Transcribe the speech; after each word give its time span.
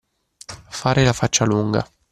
Fare 0.71 1.03
la 1.03 1.13
faccia 1.13 1.45
lunga. 1.45 1.87